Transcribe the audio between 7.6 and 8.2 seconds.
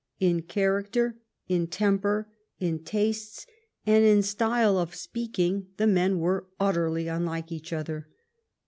other.